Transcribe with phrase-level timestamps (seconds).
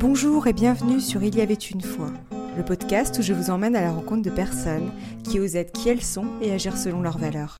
[0.00, 2.10] Bonjour et bienvenue sur Il y avait une fois,
[2.56, 4.90] le podcast où je vous emmène à la rencontre de personnes
[5.24, 7.58] qui osent être qui elles sont et agir selon leurs valeurs.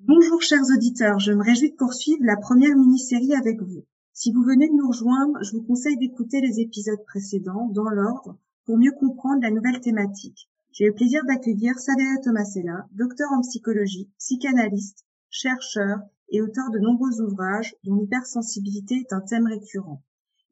[0.00, 3.84] Bonjour chers auditeurs, je me réjouis de poursuivre la première mini-série avec vous.
[4.12, 8.36] Si vous venez de nous rejoindre, je vous conseille d'écouter les épisodes précédents dans l'ordre
[8.64, 10.48] pour mieux comprendre la nouvelle thématique.
[10.72, 15.98] J'ai le plaisir d'accueillir Saveria Tomasella, docteur en psychologie, psychanalyste, chercheur
[16.30, 20.02] et auteur de nombreux ouvrages dont l'hypersensibilité est un thème récurrent.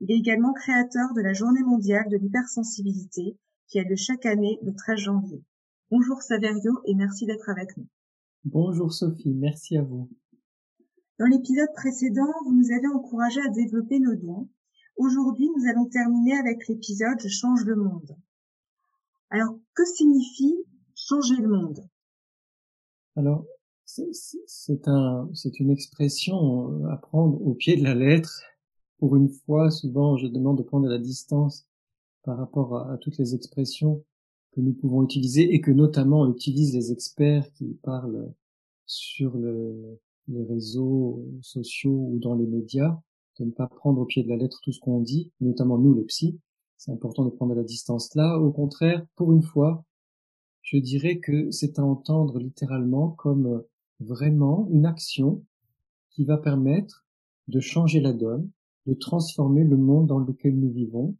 [0.00, 4.58] Il est également créateur de la Journée mondiale de l'hypersensibilité qui a lieu chaque année
[4.62, 5.42] le 13 janvier.
[5.90, 7.86] Bonjour Saverio et merci d'être avec nous.
[8.44, 10.10] Bonjour Sophie, merci à vous.
[11.18, 14.48] Dans l'épisode précédent, vous nous avez encouragé à développer nos dons.
[14.96, 18.16] Aujourd'hui, nous allons terminer avec l'épisode Je change le monde.
[19.30, 20.56] Alors, que signifie
[20.94, 21.80] changer le monde?
[23.16, 23.46] Alors,
[24.46, 28.42] c'est un, c'est une expression euh, à prendre au pied de la lettre.
[28.98, 31.66] Pour une fois, souvent, je demande de prendre de la distance
[32.22, 34.02] par rapport à, toutes les expressions
[34.52, 38.32] que nous pouvons utiliser et que notamment utilisent les experts qui parlent
[38.86, 42.98] sur le, les réseaux sociaux ou dans les médias,
[43.38, 45.94] de ne pas prendre au pied de la lettre tout ce qu'on dit, notamment nous
[45.94, 46.38] les psys.
[46.76, 48.38] C'est important de prendre la distance là.
[48.38, 49.84] Au contraire, pour une fois,
[50.62, 53.64] je dirais que c'est à entendre littéralement comme
[54.04, 55.44] vraiment une action
[56.10, 57.06] qui va permettre
[57.48, 58.50] de changer la donne,
[58.86, 61.16] de transformer le monde dans lequel nous vivons,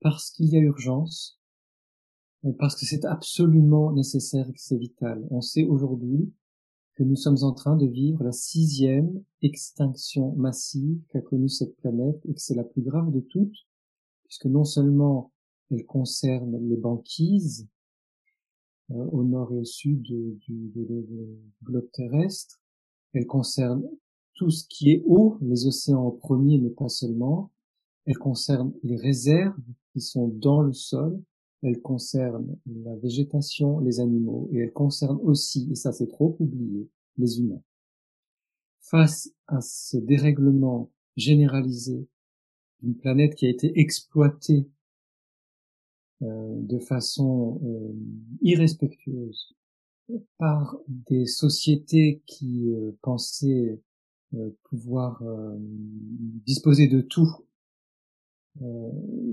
[0.00, 1.40] parce qu'il y a urgence,
[2.58, 5.26] parce que c'est absolument nécessaire et que c'est vital.
[5.30, 6.32] On sait aujourd'hui
[6.94, 12.20] que nous sommes en train de vivre la sixième extinction massive qu'a connue cette planète
[12.28, 13.66] et que c'est la plus grave de toutes,
[14.24, 15.32] puisque non seulement
[15.70, 17.68] elle concerne les banquises
[18.90, 20.38] au nord et au sud du,
[21.64, 22.60] globe terrestre,
[23.14, 23.82] elle concerne
[24.34, 27.50] tout ce qui est eau, les océans en premier, mais pas seulement,
[28.06, 29.56] elle concerne les réserves
[29.92, 31.22] qui sont dans le sol,
[31.62, 36.88] elle concerne la végétation, les animaux, et elle concerne aussi, et ça c'est trop oublié,
[37.18, 37.62] les humains.
[38.80, 42.08] Face à ce dérèglement généralisé
[42.80, 44.81] d'une planète qui a été exploitée euh,
[46.22, 47.92] de façon euh,
[48.40, 49.54] irrespectueuse
[50.38, 53.80] par des sociétés qui euh, pensaient
[54.62, 55.22] pouvoir
[56.46, 57.44] disposer de tout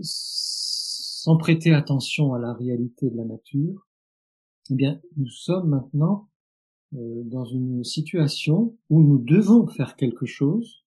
[0.01, 3.87] sans prêter attention à la réalité de la nature,
[4.71, 6.29] eh bien, nous sommes maintenant
[6.95, 10.85] euh, dans une situation où nous devons faire quelque chose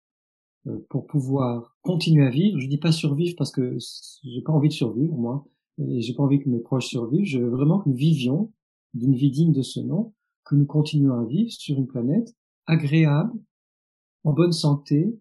[0.67, 2.59] euh, pour pouvoir continuer à vivre.
[2.59, 3.77] Je dis pas survivre parce que
[4.23, 5.47] j'ai pas envie de survivre moi,
[5.79, 7.25] et j'ai pas envie que mes proches survivent.
[7.25, 8.51] Je veux vraiment que nous vivions
[8.93, 13.33] d'une vie digne de ce nom, que nous continuions à vivre sur une planète agréable,
[14.23, 15.17] en bonne santé,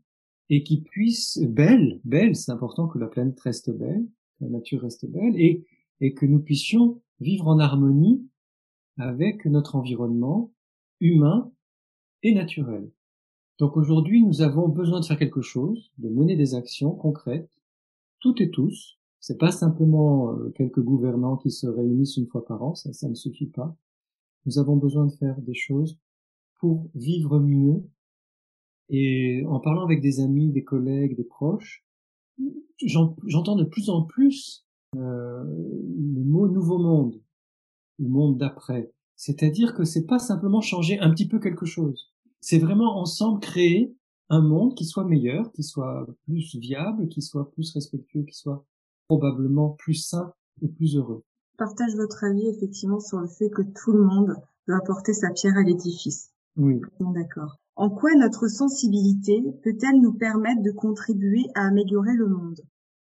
[0.49, 4.07] et qui puisse belle, belle, c'est important que la planète reste belle,
[4.41, 5.67] la nature reste belle et,
[6.01, 8.27] et que nous puissions vivre en harmonie
[8.99, 10.53] avec notre environnement
[11.01, 11.51] humain
[12.23, 12.91] et naturel.
[13.59, 17.51] Donc aujourd'hui, nous avons besoin de faire quelque chose, de mener des actions concrètes,
[18.21, 18.96] toutes et tous.
[19.27, 23.09] C'est pas simplement euh, quelques gouvernants qui se réunissent une fois par an, ça, ça
[23.09, 23.77] ne suffit pas.
[24.45, 25.99] Nous avons besoin de faire des choses
[26.61, 27.83] pour vivre mieux.
[28.89, 31.85] Et en parlant avec des amis, des collègues, des proches,
[32.85, 34.65] j'entends de plus en plus
[34.95, 37.21] euh, le mot nouveau monde,
[37.99, 38.93] le monde d'après.
[39.17, 42.13] C'est-à-dire que c'est pas simplement changer un petit peu quelque chose.
[42.41, 43.93] C'est vraiment ensemble créer
[44.29, 48.65] un monde qui soit meilleur, qui soit plus viable, qui soit plus respectueux, qui soit
[49.09, 51.23] probablement plus sain et plus heureux.
[51.59, 54.35] partage votre avis effectivement sur le fait que tout le monde
[54.67, 56.31] doit apporter sa pierre à l'édifice.
[56.57, 56.81] Oui.
[57.01, 57.59] D'accord.
[57.77, 62.61] En quoi notre sensibilité peut-elle nous permettre de contribuer à améliorer le monde?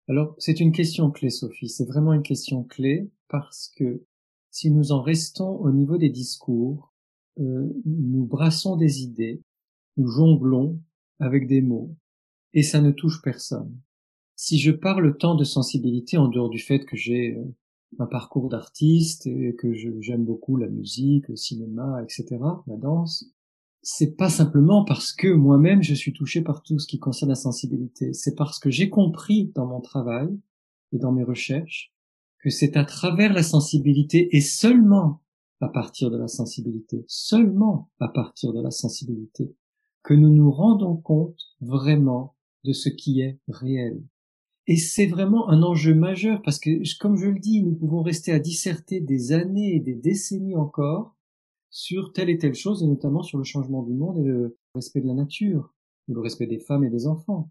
[0.09, 1.69] Alors, c'est une question clé, Sophie.
[1.69, 4.03] C'est vraiment une question clé parce que
[4.51, 6.93] si nous en restons au niveau des discours,
[7.39, 9.43] euh, nous brassons des idées,
[9.97, 10.81] nous jonglons
[11.19, 11.95] avec des mots,
[12.53, 13.75] et ça ne touche personne.
[14.45, 17.45] Si je parle tant de sensibilité en dehors du fait que j'ai euh,
[18.01, 23.25] un parcours d'artiste et que j'aime beaucoup la musique, le cinéma, etc., la danse,
[23.83, 27.37] c'est pas simplement parce que moi-même je suis touché par tout ce qui concerne la
[27.37, 30.37] sensibilité, c'est parce que j'ai compris dans mon travail
[30.91, 31.93] et dans mes recherches
[32.41, 35.23] que c'est à travers la sensibilité et seulement
[35.61, 39.55] à partir de la sensibilité, seulement à partir de la sensibilité,
[40.03, 42.35] que nous nous rendons compte vraiment
[42.65, 44.03] de ce qui est réel.
[44.67, 46.71] Et c'est vraiment un enjeu majeur parce que,
[47.01, 51.17] comme je le dis, nous pouvons rester à disserter des années et des décennies encore
[51.71, 55.01] sur telle et telle chose, et notamment sur le changement du monde et le respect
[55.01, 55.75] de la nature,
[56.07, 57.51] ou le respect des femmes et des enfants.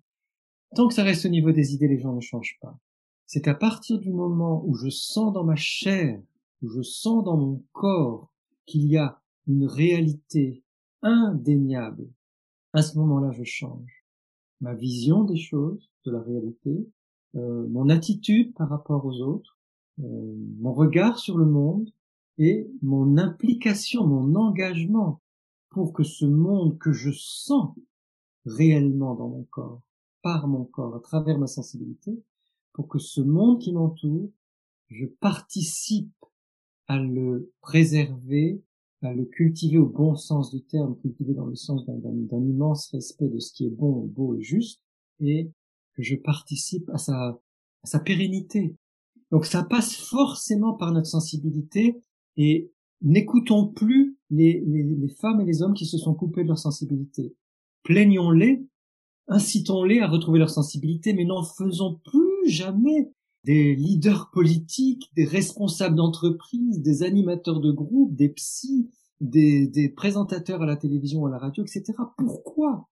[0.75, 2.79] Tant que ça reste au niveau des idées, les gens ne changent pas.
[3.25, 6.21] C'est à partir du moment où je sens dans ma chair,
[6.61, 8.31] où je sens dans mon corps
[8.65, 10.63] qu'il y a une réalité
[11.01, 12.07] indéniable,
[12.73, 14.05] à ce moment-là, je change.
[14.61, 16.87] Ma vision des choses, de la réalité,
[17.35, 19.57] euh, mon attitude par rapport aux autres,
[19.99, 21.89] euh, mon regard sur le monde
[22.37, 25.21] et mon implication, mon engagement
[25.69, 27.75] pour que ce monde que je sens
[28.45, 29.81] réellement dans mon corps,
[30.21, 32.21] par mon corps, à travers ma sensibilité,
[32.73, 34.29] pour que ce monde qui m'entoure,
[34.89, 36.11] je participe
[36.87, 38.61] à le préserver,
[39.01, 43.29] à le cultiver au bon sens du terme, cultiver dans le sens d'un immense respect
[43.29, 44.81] de ce qui est bon, beau et juste,
[45.21, 45.49] et
[45.95, 48.75] que je participe à sa, pérennité.
[49.31, 52.01] Donc ça passe forcément par notre sensibilité
[52.37, 52.71] et
[53.01, 54.63] n'écoutons plus les,
[55.19, 57.35] femmes et les hommes qui se sont coupés de leur sensibilité.
[57.83, 58.65] Plaignons-les,
[59.27, 63.11] incitons-les à retrouver leur sensibilité, mais n'en faisons plus jamais
[63.43, 70.61] des leaders politiques, des responsables d'entreprise, des animateurs de groupe, des psys, des, des présentateurs
[70.61, 71.93] à la télévision, à la radio, etc.
[72.17, 72.90] Pourquoi?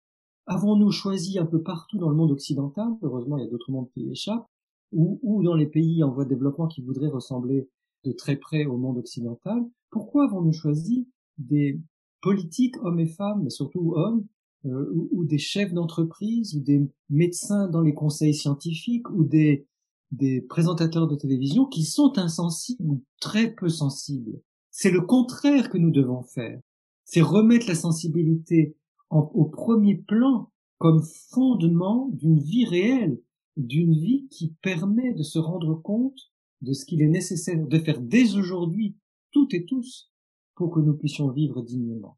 [0.47, 3.89] Avons-nous choisi un peu partout dans le monde occidental, heureusement il y a d'autres mondes
[3.93, 4.47] qui échappent,
[4.93, 7.69] ou, dans les pays en voie de développement qui voudraient ressembler
[8.05, 11.81] de très près au monde occidental, pourquoi avons-nous choisi des
[12.21, 14.25] politiques, hommes et femmes, mais surtout hommes,
[14.65, 19.67] euh, ou, ou, des chefs d'entreprise, ou des médecins dans les conseils scientifiques, ou des,
[20.11, 24.39] des présentateurs de télévision qui sont insensibles ou très peu sensibles?
[24.71, 26.59] C'est le contraire que nous devons faire.
[27.03, 28.75] C'est remettre la sensibilité
[29.09, 31.01] au premier plan comme
[31.31, 33.21] fondement d'une vie réelle,
[33.55, 36.31] d'une vie qui permet de se rendre compte
[36.61, 38.97] de ce qu'il est nécessaire de faire dès aujourd'hui,
[39.31, 40.11] toutes et tous,
[40.55, 42.17] pour que nous puissions vivre dignement.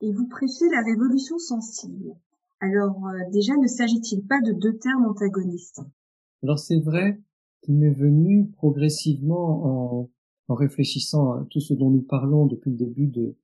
[0.00, 2.14] Et vous prêchez la révolution sensible.
[2.60, 5.80] Alors euh, déjà, ne s'agit-il pas de deux termes antagonistes?
[6.42, 7.20] Alors c'est vrai
[7.62, 10.10] qu'il m'est venu progressivement en,
[10.48, 13.36] en réfléchissant à tout ce dont nous parlons depuis le début de,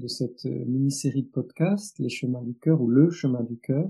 [0.00, 3.88] de cette euh, mini-série de podcasts, Les chemins du cœur ou Le chemin du cœur,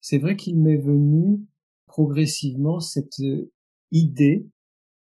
[0.00, 1.40] c'est vrai qu'il m'est venu
[1.86, 3.50] progressivement cette euh,
[3.92, 4.46] idée,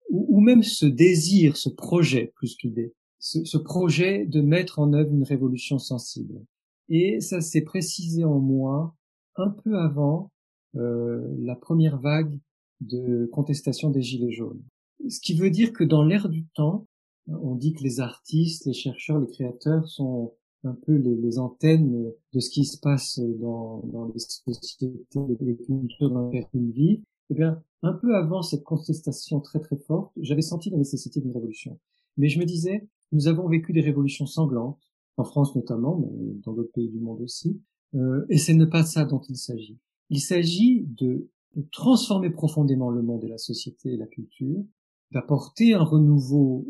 [0.09, 5.23] ou, même ce désir, ce projet plus qu'idée, ce, projet de mettre en œuvre une
[5.23, 6.41] révolution sensible.
[6.89, 8.95] Et ça s'est précisé en moi
[9.35, 10.31] un peu avant
[10.75, 12.39] euh, la première vague
[12.81, 14.63] de contestation des Gilets jaunes.
[15.09, 16.87] Ce qui veut dire que dans l'ère du temps,
[17.27, 20.33] on dit que les artistes, les chercheurs, les créateurs sont
[20.63, 24.91] un peu les, les, antennes de ce qui se passe dans, dans les sociétés,
[25.39, 30.11] les cultures dans lesquelles ils eh bien, un peu avant cette contestation très très forte,
[30.17, 31.79] j'avais senti la nécessité d'une révolution.
[32.17, 34.81] Mais je me disais, nous avons vécu des révolutions sanglantes,
[35.17, 37.61] en France notamment, mais dans d'autres pays du monde aussi,
[37.95, 39.79] euh, et ce n'est pas ça dont il s'agit.
[40.09, 41.29] Il s'agit de
[41.71, 44.63] transformer profondément le monde et la société et la culture,
[45.11, 46.65] d'apporter un renouveau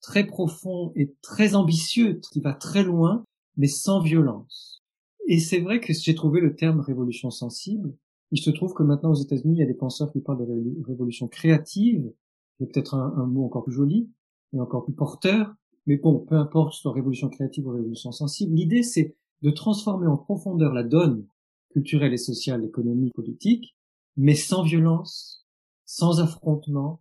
[0.00, 3.24] très profond et très ambitieux, qui va très loin,
[3.56, 4.82] mais sans violence.
[5.26, 7.94] Et c'est vrai que j'ai trouvé le terme révolution sensible.
[8.30, 10.84] Il se trouve que maintenant aux États-Unis, il y a des penseurs qui parlent de
[10.86, 12.10] révolution créative,
[12.58, 14.10] c'est peut-être un, mot encore plus joli
[14.52, 15.54] et encore plus porteur,
[15.86, 20.16] mais bon, peu importe soit révolution créative ou révolution sensible, l'idée c'est de transformer en
[20.16, 21.26] profondeur la donne
[21.70, 23.76] culturelle et sociale, économique, politique,
[24.16, 25.46] mais sans violence,
[25.84, 27.00] sans affrontement,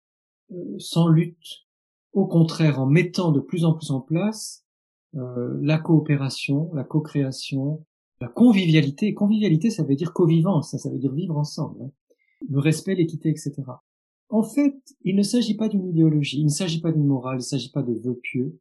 [0.52, 1.67] euh, sans lutte,
[2.14, 4.66] au contraire en mettant de plus en plus en place
[5.16, 7.86] euh, la coopération, la co-création,
[8.20, 9.14] la convivialité.
[9.14, 11.82] convivialité, ça veut dire co-vivance, ça, veut dire vivre ensemble.
[11.84, 11.92] Hein.
[12.50, 13.54] Le respect, l'équité, etc.
[14.30, 17.40] En fait, il ne s'agit pas d'une idéologie, il ne s'agit pas d'une morale, il
[17.40, 18.60] ne s'agit pas de vœux pieux.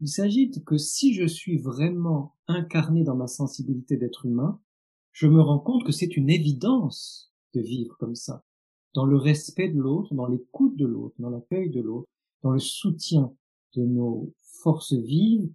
[0.00, 4.60] Il s'agit que si je suis vraiment incarné dans ma sensibilité d'être humain,
[5.12, 8.42] je me rends compte que c'est une évidence de vivre comme ça,
[8.94, 12.08] dans le respect de l'autre, dans l'écoute de l'autre, dans l'accueil de l'autre,
[12.44, 13.32] dans le soutien
[13.74, 14.32] de nos
[14.62, 15.50] forces vives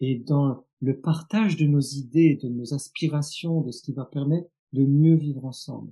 [0.00, 4.48] et dans le partage de nos idées, de nos aspirations, de ce qui va permettre
[4.74, 5.90] de mieux vivre ensemble.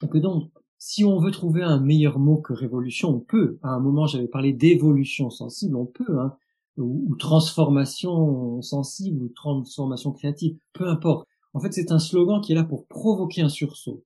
[0.00, 3.58] Donc, donc si on veut trouver un meilleur mot que révolution, on peut.
[3.62, 6.36] À un moment, j'avais parlé d'évolution sensible, on peut, hein,
[6.76, 11.26] ou, ou, transformation sensible, ou transformation créative, peu importe.
[11.54, 14.04] En fait, c'est un slogan qui est là pour provoquer un sursaut.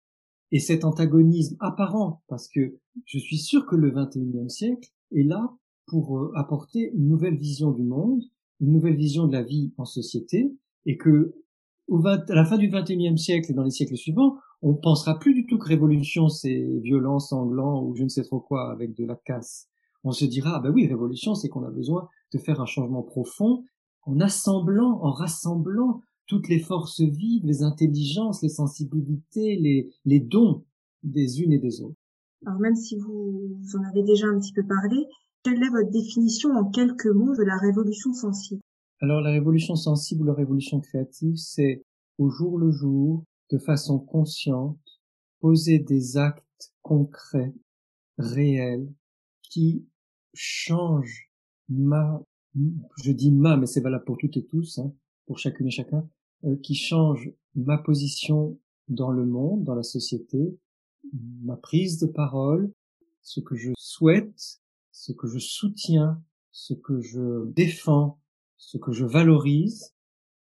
[0.52, 5.52] Et cet antagonisme apparent, parce que je suis sûr que le 21e siècle est là
[5.88, 8.22] pour euh, apporter une nouvelle vision du monde,
[8.60, 10.54] une nouvelle vision de la vie en société,
[10.86, 11.34] et que
[11.88, 15.34] au à la fin du XXIe siècle et dans les siècles suivants, on pensera plus
[15.34, 19.04] du tout que révolution c'est violence, sanglant ou je ne sais trop quoi avec de
[19.04, 19.68] la casse.
[20.04, 23.02] On se dira ah ben oui révolution c'est qu'on a besoin de faire un changement
[23.02, 23.64] profond
[24.02, 30.64] en assemblant, en rassemblant toutes les forces vives, les intelligences, les sensibilités, les, les dons
[31.02, 31.96] des unes et des autres.
[32.46, 35.06] Alors même si vous, vous en avez déjà un petit peu parlé,
[35.42, 38.60] quelle est votre définition en quelques mots de la révolution sensible?
[39.00, 41.82] Alors la révolution sensible ou la révolution créative, c'est
[42.18, 44.80] au jour le jour, de façon consciente,
[45.40, 47.54] poser des actes concrets,
[48.18, 48.92] réels,
[49.42, 49.86] qui
[50.34, 51.30] changent
[51.68, 52.22] ma,
[53.02, 54.92] je dis ma, mais c'est valable pour toutes et tous, hein,
[55.26, 56.08] pour chacune et chacun,
[56.44, 60.58] euh, qui changent ma position dans le monde, dans la société,
[61.42, 62.72] ma prise de parole,
[63.22, 64.60] ce que je souhaite,
[64.98, 68.18] ce que je soutiens, ce que je défends,
[68.56, 69.94] ce que je valorise,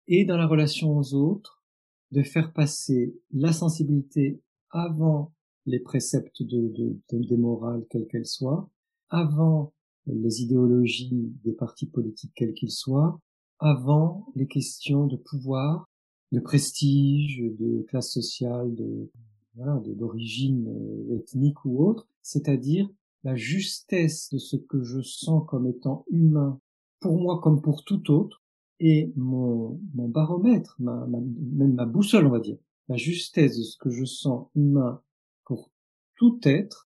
[0.08, 1.64] et dans la relation aux autres,
[2.12, 5.34] de faire passer la sensibilité avant
[5.66, 8.70] les préceptes de, de, des morales, quelles qu'elles soient,
[9.10, 9.72] avant
[10.06, 13.22] les idéologies des partis politiques, quels qu'ils soient,
[13.60, 15.88] avant les questions de pouvoir,
[16.34, 19.10] de prestige, de classe sociale, de
[19.56, 22.90] voilà, d'origine euh, ethnique ou autre, c'est-à-dire
[23.24, 26.60] la justesse de ce que je sens comme étant humain,
[27.00, 28.42] pour moi comme pour tout autre,
[28.80, 32.58] et mon, baromètre, même ma boussole, on va dire,
[32.90, 35.02] la justesse de ce que je sens humain
[35.46, 35.72] pour
[36.16, 36.90] tout être,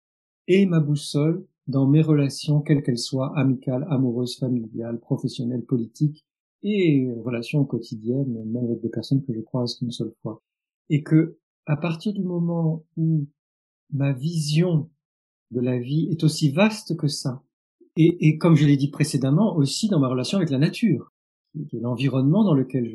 [0.47, 6.25] et ma boussole dans mes relations, quelles qu'elles soient, amicales, amoureuses, familiales, professionnelles, politiques,
[6.63, 10.41] et relations quotidiennes, même avec des personnes que je croise qu'une seule fois.
[10.89, 13.27] Et que, à partir du moment où
[13.91, 14.89] ma vision
[15.51, 17.43] de la vie est aussi vaste que ça.
[17.95, 21.11] Et, et comme je l'ai dit précédemment, aussi dans ma relation avec la nature,
[21.73, 22.93] l'environnement dans lequel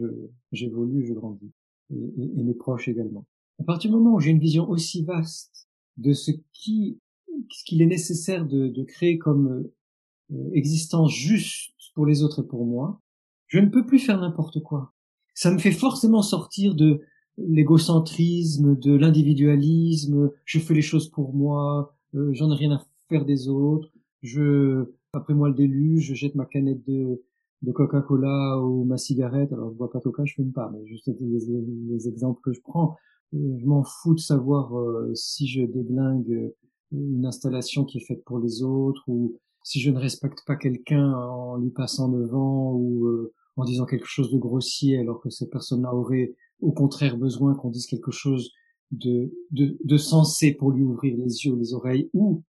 [0.53, 1.53] j'évolue, je grandis,
[1.91, 3.27] et, et, mes proches également.
[3.61, 7.01] À partir du moment où j'ai une vision aussi vaste de ce qui,
[7.51, 9.69] ce qu'il est nécessaire de, de créer comme
[10.33, 13.01] euh, existence juste pour les autres et pour moi,
[13.49, 14.95] je ne peux plus faire n'importe quoi.
[15.35, 17.03] Ça me fait forcément sortir de
[17.39, 23.25] l'égocentrisme, de l'individualisme, je fais les choses pour moi, euh, j'en ai rien à faire
[23.25, 23.91] des autres,
[24.23, 27.23] je, après moi le déluge, je jette ma canette de,
[27.63, 30.87] de Coca-Cola ou ma cigarette, alors je bois pas de coca, je fume pas, mais
[30.87, 32.97] juste les, exemples que je prends,
[33.35, 36.53] euh, je m'en fous de savoir euh, si je déglingue
[36.93, 41.13] une installation qui est faite pour les autres ou si je ne respecte pas quelqu'un
[41.13, 45.95] en lui passant devant ou en disant quelque chose de grossier alors que cette personne-là
[45.95, 48.53] aurait au contraire besoin qu'on dise quelque chose
[48.93, 52.45] de, de, de sensé pour lui ouvrir les yeux ou les oreilles, ou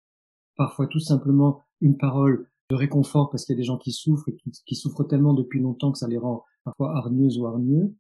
[0.56, 4.30] parfois tout simplement une parole de réconfort parce qu'il y a des gens qui souffrent
[4.30, 7.94] et qui, souffrent tellement depuis longtemps que ça les rend parfois hargneux ou hargneux.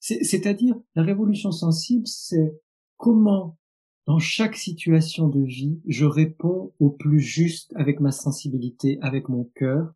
[0.00, 2.58] C'est-à-dire, la révolution sensible, c'est
[2.96, 3.58] comment,
[4.06, 9.44] dans chaque situation de vie, je réponds au plus juste avec ma sensibilité, avec mon
[9.54, 9.92] cœur,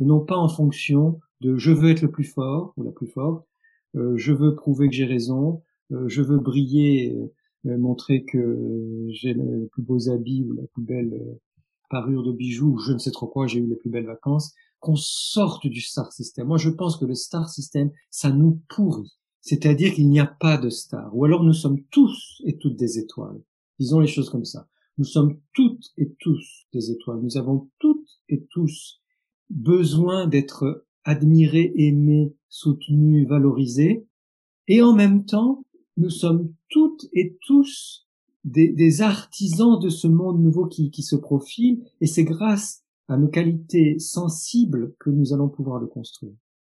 [0.00, 3.06] et non pas en fonction de je veux être le plus fort ou la plus
[3.06, 3.46] forte,
[3.94, 5.62] euh, je veux prouver que j'ai raison,
[6.06, 7.16] je veux briller,
[7.66, 11.38] euh, montrer que j'ai les plus beaux habits ou la plus belle
[11.90, 14.52] parure de bijoux ou je ne sais trop quoi, j'ai eu les plus belles vacances,
[14.80, 16.48] qu'on sorte du star system.
[16.48, 19.16] Moi, je pense que le star system, ça nous pourrit.
[19.40, 21.14] C'est-à-dire qu'il n'y a pas de star.
[21.16, 23.40] Ou alors nous sommes tous et toutes des étoiles.
[23.78, 24.68] Disons les choses comme ça.
[24.96, 27.20] Nous sommes toutes et tous des étoiles.
[27.20, 29.02] Nous avons toutes et tous
[29.50, 34.06] besoin d'être admirés, aimés, soutenus, valorisés.
[34.68, 35.63] Et en même temps,
[35.96, 38.06] nous sommes toutes et tous
[38.44, 43.28] des, artisans de ce monde nouveau qui, qui se profile, et c'est grâce à nos
[43.28, 46.34] qualités sensibles que nous allons pouvoir le construire.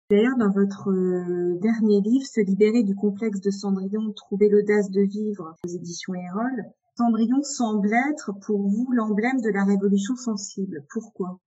[0.09, 5.01] D'ailleurs, dans votre euh, dernier livre, Se libérer du complexe de Cendrillon, trouver l'audace de
[5.01, 6.65] vivre aux éditions Erol,
[6.97, 10.83] Cendrillon semble être pour vous l'emblème de la révolution sensible.
[10.91, 11.39] Pourquoi?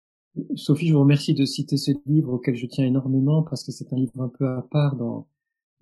[0.55, 3.93] Sophie, je vous remercie de citer ce livre auquel je tiens énormément parce que c'est
[3.93, 5.26] un livre un peu à part dans,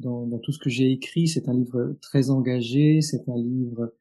[0.01, 1.29] dans, dans tout ce que j'ai écrit.
[1.29, 3.93] C'est un livre très engagé, c'est un livre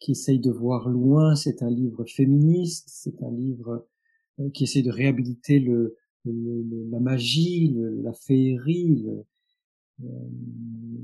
[0.00, 3.86] qui essaye de voir loin, c'est un livre féministe, c'est un livre
[4.40, 5.96] euh, qui essaye de réhabiliter le,
[6.26, 9.06] la magie, la féerie,
[10.02, 10.06] euh,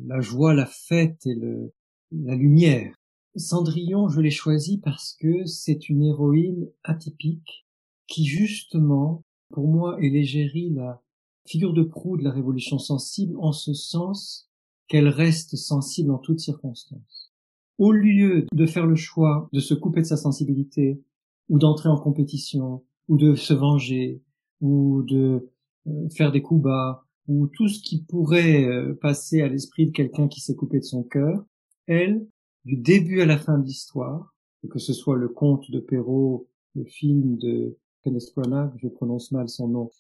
[0.07, 1.73] la joie, la fête et le,
[2.13, 2.95] la lumière.
[3.37, 7.67] Cendrillon, je l'ai choisi parce que c'est une héroïne atypique
[8.07, 11.01] qui justement, pour moi, est l'égérie la
[11.47, 14.49] figure de proue de la révolution sensible en ce sens
[14.89, 17.33] qu'elle reste sensible en toutes circonstances.
[17.79, 21.03] Au lieu de faire le choix de se couper de sa sensibilité,
[21.49, 24.23] ou d'entrer en compétition, ou de se venger,
[24.61, 25.51] ou de
[25.87, 29.93] euh, faire des coups bas, ou tout ce qui pourrait euh, passer à l'esprit de
[29.93, 31.45] quelqu'un qui s'est coupé de son cœur,
[31.87, 32.27] elle,
[32.65, 34.35] du début à la fin de l'histoire,
[34.69, 39.49] que ce soit le conte de Perrault, le film de Kenneth Branagh, je prononce mal
[39.49, 39.91] son nom,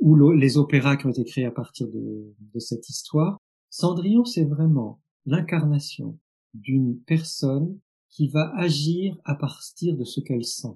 [0.00, 3.38] ou les opéras qui ont été créés à partir de, cette histoire.
[3.68, 6.18] Cendrillon, c'est vraiment l'incarnation
[6.54, 7.78] d'une personne
[8.08, 10.74] qui va agir à partir de ce qu'elle sent.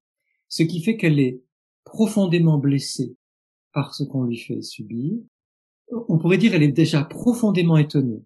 [0.49, 1.43] Ce qui fait qu'elle est
[1.85, 3.17] profondément blessée
[3.73, 5.19] par ce qu'on lui fait subir.
[6.09, 8.23] On pourrait dire elle est déjà profondément étonnée.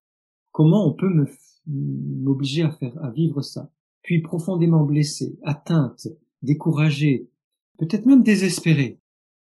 [0.53, 1.11] Comment on peut
[1.67, 3.71] m'obliger à faire, à vivre ça?
[4.03, 6.09] Puis profondément blessée, atteinte,
[6.43, 7.29] découragée,
[7.79, 8.99] peut-être même désespérée.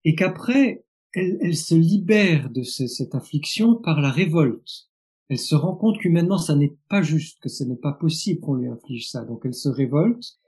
[0.04, 0.84] Et qu'après,
[1.14, 4.88] elle, elle, se libère de cette affliction par la révolte.
[5.28, 8.54] Elle se rend compte qu'humainement, ça n'est pas juste, que ce n'est pas possible qu'on
[8.54, 9.24] lui inflige ça.
[9.24, 10.38] Donc elle se révolte,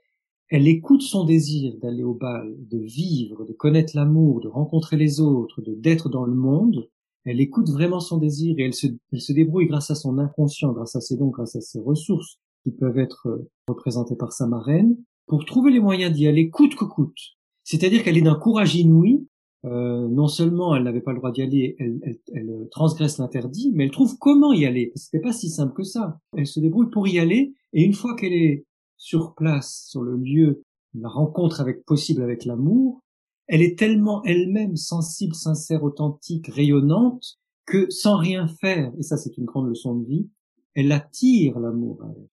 [0.49, 5.19] elle écoute son désir d'aller au bal, de vivre, de connaître l'amour, de rencontrer les
[5.19, 6.87] autres, de d'être dans le monde.
[7.23, 10.71] Elle écoute vraiment son désir et elle se, elle se débrouille grâce à son inconscient,
[10.71, 14.45] grâce à ses dons, grâce à ses ressources qui peuvent être euh, représentées par sa
[14.45, 14.95] marraine,
[15.25, 17.17] pour trouver les moyens d'y aller coûte que coûte.
[17.63, 19.27] C'est-à-dire qu'elle est d'un courage inouï
[19.65, 21.99] euh, non seulement elle n'avait pas le droit d'y aller, elle,
[22.33, 24.91] elle, transgresse l'interdit, mais elle trouve comment y aller.
[24.95, 26.19] C'était pas si simple que ça.
[26.37, 28.65] Elle se débrouille pour y aller, et une fois qu'elle est
[28.97, 30.61] sur place, sur le lieu,
[30.93, 33.01] la rencontre avec possible avec l'amour,
[33.47, 39.37] elle est tellement elle-même sensible, sincère, authentique, rayonnante, que sans rien faire, et ça c'est
[39.37, 40.29] une grande leçon de vie,
[40.75, 42.27] elle attire l'amour à elle.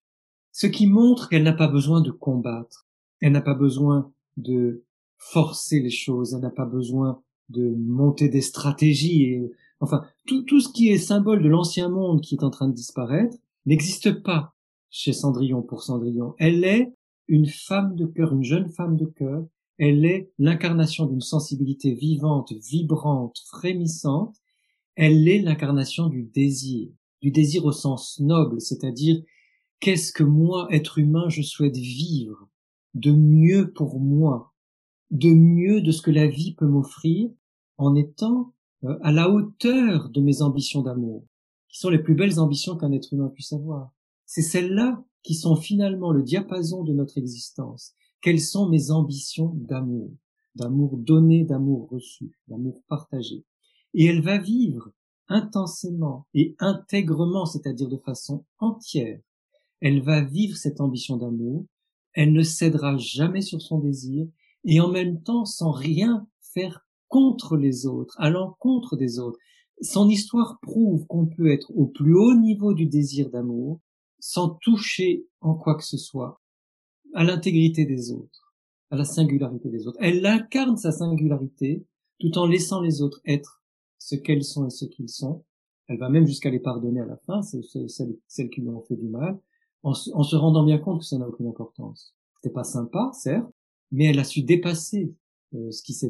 [0.52, 2.86] Ce qui montre qu'elle n'a pas besoin de combattre,
[3.20, 4.84] elle n'a pas besoin de
[5.30, 9.38] forcer les choses, elle n'a pas besoin de monter des stratégies.
[9.80, 12.74] Enfin, tout, tout ce qui est symbole de l'ancien monde qui est en train de
[12.74, 13.36] disparaître
[13.66, 14.54] n'existe pas
[14.90, 16.34] chez Cendrillon pour Cendrillon.
[16.38, 16.92] Elle est
[17.28, 19.46] une femme de cœur, une jeune femme de cœur.
[19.78, 24.36] Elle est l'incarnation d'une sensibilité vivante, vibrante, frémissante.
[24.96, 29.22] Elle est l'incarnation du désir, du désir au sens noble, c'est-à-dire
[29.80, 32.48] qu'est-ce que moi, être humain, je souhaite vivre
[32.94, 34.51] de mieux pour moi,
[35.12, 37.30] de mieux de ce que la vie peut m'offrir
[37.76, 38.52] en étant
[38.84, 41.24] euh, à la hauteur de mes ambitions d'amour,
[41.68, 43.92] qui sont les plus belles ambitions qu'un être humain puisse avoir.
[44.26, 47.94] C'est celles-là qui sont finalement le diapason de notre existence.
[48.22, 50.10] Quelles sont mes ambitions d'amour,
[50.54, 53.44] d'amour donné, d'amour reçu, d'amour partagé.
[53.94, 54.90] Et elle va vivre
[55.28, 59.20] intensément et intègrement, c'est-à-dire de façon entière.
[59.80, 61.66] Elle va vivre cette ambition d'amour,
[62.14, 64.26] elle ne cédera jamais sur son désir,
[64.64, 69.38] et en même temps sans rien faire contre les autres, à l'encontre des autres.
[69.80, 73.80] Son histoire prouve qu'on peut être au plus haut niveau du désir d'amour
[74.18, 76.40] sans toucher en quoi que ce soit
[77.14, 78.54] à l'intégrité des autres,
[78.90, 79.98] à la singularité des autres.
[80.00, 81.84] Elle incarne sa singularité
[82.20, 83.62] tout en laissant les autres être
[83.98, 85.44] ce qu'elles sont et ce qu'ils sont.
[85.88, 89.08] Elle va même jusqu'à les pardonner à la fin, celles, qui lui ont fait du
[89.08, 89.38] mal,
[89.82, 92.14] en se, rendant bien compte que ça n'a aucune importance.
[92.36, 93.52] C'était pas sympa, certes,
[93.92, 95.14] mais elle a su dépasser
[95.54, 96.08] euh, ce, qui ce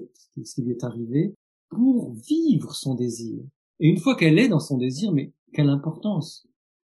[0.55, 1.35] qui lui est arrivé
[1.69, 3.43] pour vivre son désir.
[3.81, 6.47] Et une fois qu'elle est dans son désir, mais quelle importance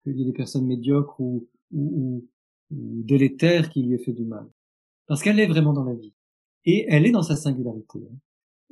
[0.02, 2.24] qu'il y ait des personnes médiocres ou, ou,
[2.70, 4.48] ou, délétères qui lui aient fait du mal.
[5.06, 6.14] Parce qu'elle est vraiment dans la vie.
[6.64, 8.00] Et elle est dans sa singularité.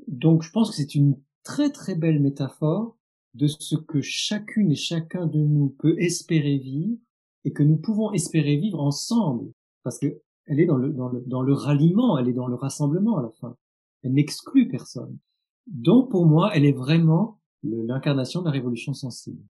[0.08, 2.96] Donc je pense que c'est une très très belle métaphore
[3.34, 6.98] de ce que chacune et chacun de nous peut espérer vivre
[7.44, 9.52] et que nous pouvons espérer vivre ensemble.
[9.82, 12.54] Parce que elle est dans le, dans le, dans le ralliement, elle est dans le
[12.54, 13.56] rassemblement à la fin.
[14.02, 15.18] Elle n'exclut personne.
[15.66, 19.42] Donc pour moi, elle est vraiment l'incarnation de la révolution sensible.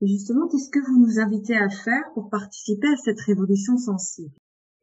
[0.00, 4.34] Et justement, qu'est-ce que vous nous invitez à faire pour participer à cette révolution sensible?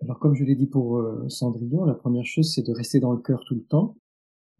[0.02, 3.12] Alors comme je l'ai dit pour euh, Cendrillon, la première chose c'est de rester dans
[3.12, 3.96] le cœur tout le temps,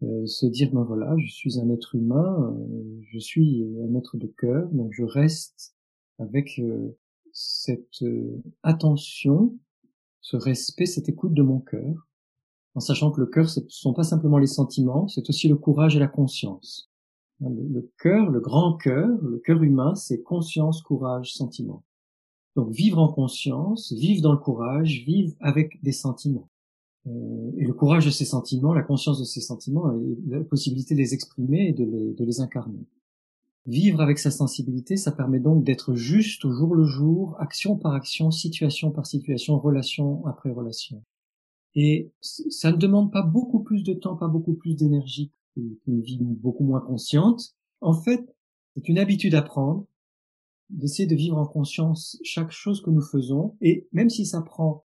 [0.02, 4.16] euh, se dire ben voilà, je suis un être humain, euh, je suis un être
[4.16, 5.76] de cœur, donc je reste
[6.18, 6.96] avec euh,
[7.32, 8.04] cette
[8.62, 9.56] attention
[10.22, 12.08] ce respect, cette écoute de mon cœur,
[12.74, 15.56] en sachant que le cœur, ce ne sont pas simplement les sentiments, c'est aussi le
[15.56, 16.90] courage et la conscience.
[17.40, 21.82] Le, cœur, le grand cœur, le cœur humain, c'est conscience, courage, sentiment.
[22.54, 26.48] Donc vivre en conscience, vivre dans le courage, vivre avec des sentiments.
[27.08, 30.94] Euh, et le courage de ces sentiments, la conscience de ces sentiments, et la possibilité
[30.94, 32.86] de les exprimer et de les, de les incarner.
[33.66, 37.94] Vivre avec sa sensibilité, ça permet donc d'être juste au jour le jour, action par
[37.94, 41.04] action, situation par situation, relation après relation.
[41.74, 46.18] Et ça ne demande pas beaucoup plus de temps, pas beaucoup plus d'énergie qu'une vie
[46.20, 47.54] beaucoup moins consciente.
[47.80, 48.34] En fait,
[48.74, 49.86] c'est une habitude à prendre,
[50.70, 54.84] d'essayer de vivre en conscience chaque chose que nous faisons, et même si ça prend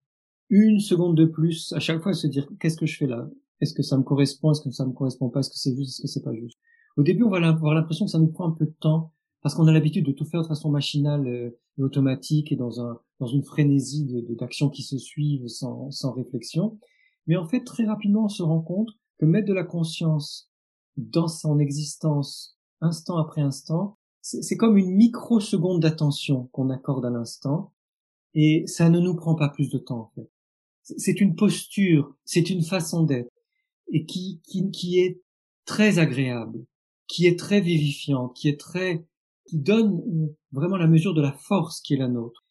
[0.48, 3.28] une seconde de plus, à chaque fois se dire qu'est-ce que je fais là?
[3.60, 4.52] Est-ce que ça me correspond?
[4.52, 5.40] Est-ce que ça me correspond pas?
[5.40, 5.98] Est-ce que c'est juste?
[5.98, 6.58] Est-ce que c'est pas juste?
[7.00, 9.54] Au début, on va avoir l'impression que ça nous prend un peu de temps parce
[9.54, 13.00] qu'on a l'habitude de tout faire de façon machinale euh, et automatique et dans un
[13.20, 16.78] dans une frénésie d'actions qui se suivent sans réflexion.
[17.26, 20.50] Mais en fait, très rapidement, on se rend compte que mettre de la conscience
[20.96, 27.72] dans son existence, instant après instant, c'est comme une microseconde d'attention qu'on accorde à l'instant,
[28.34, 30.30] et ça ne nous prend pas plus de temps en fait.
[30.82, 33.30] C'est une posture, c'est une façon d'être,
[33.92, 34.40] et qui
[34.98, 35.22] est
[35.66, 36.64] très agréable,
[37.10, 39.04] qui est très vivifiante, qui est très,
[39.46, 40.00] qui donne
[40.52, 42.46] vraiment la mesure de la force qui est la nôtre.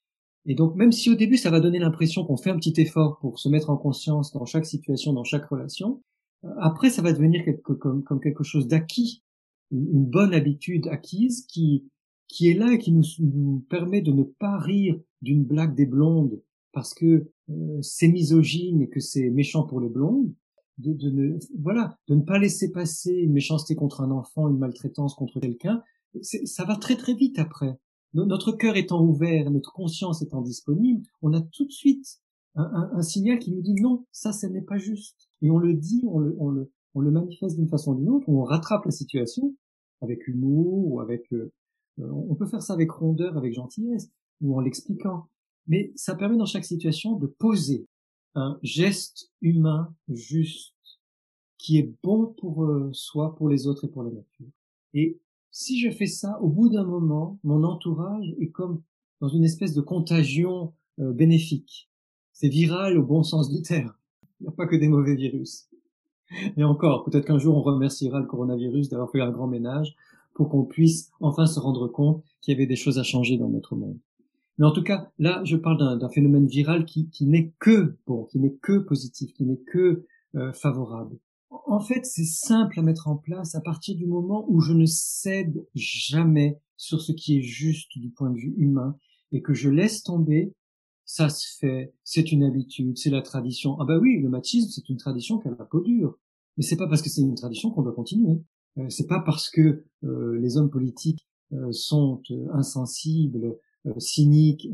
[0.45, 3.19] Et donc, même si au début, ça va donner l'impression qu'on fait un petit effort
[3.19, 6.03] pour se mettre en conscience dans chaque situation, dans chaque relation,
[6.43, 9.23] euh, après, ça va devenir comme, quelque chose d'acquis,
[9.71, 11.89] une, bonne habitude acquise qui,
[12.27, 15.85] qui est là et qui nous, nous permet de ne pas rire d'une blague des
[15.85, 16.41] blondes
[16.73, 20.33] parce que euh, c'est misogyne et que c'est méchant pour les blondes,
[20.79, 24.57] de, de, ne, voilà, de ne pas laisser passer une méchanceté contre un enfant, une
[24.57, 25.83] maltraitance contre quelqu'un,
[26.23, 27.77] ça va très très vite après
[28.13, 32.19] notre cœur étant ouvert, notre conscience étant disponible, on a tout de suite
[32.55, 35.29] un, signal qui nous dit non, ça, ce n'est pas juste.
[35.41, 38.09] Et on le dit, on le, on le, on le manifeste d'une façon ou d'une
[38.09, 39.55] autre, on rattrape la situation
[40.01, 41.53] avec humour ou avec, euh,
[41.99, 44.09] euh, on peut faire ça avec rondeur, avec gentillesse
[44.41, 45.27] ou en l'expliquant.
[45.67, 47.87] Mais ça permet dans chaque situation de poser
[48.39, 50.73] un geste humain juste
[51.57, 54.47] qui est bon pour euh, soi, pour les autres et pour la nature.
[54.93, 55.19] Et
[55.51, 58.81] si je fais ça, au bout d'un moment, mon entourage est comme
[59.21, 61.89] dans une espèce de contagion euh, bénéfique.
[62.33, 63.93] C'est viral au bon sens du terme.
[64.39, 65.67] Il n'y a pas que des mauvais virus.
[66.55, 69.95] Et encore, peut-être qu'un jour on remerciera le coronavirus d'avoir fait un grand ménage
[70.33, 73.49] pour qu'on puisse enfin se rendre compte qu'il y avait des choses à changer dans
[73.49, 73.97] notre monde.
[74.59, 78.25] Mais en tout cas, là, je parle d'un phénomène viral qui, qui n'est que bon,
[78.25, 81.17] qui n'est que positif, qui n'est que euh, favorable.
[81.49, 84.85] En fait, c'est simple à mettre en place à partir du moment où je ne
[84.85, 88.95] cède jamais sur ce qui est juste du point de vue humain
[89.31, 90.53] et que je laisse tomber,
[91.05, 93.79] ça se fait, c'est une habitude, c'est la tradition.
[93.79, 96.19] Ah bah oui, le machisme, c'est une tradition qui a la peau dure.
[96.57, 98.43] Mais c'est pas parce que c'est une tradition qu'on doit continuer.
[98.77, 102.21] Euh, c'est pas parce que euh, les hommes politiques euh, sont
[102.53, 103.57] insensibles,
[103.97, 104.67] cyniques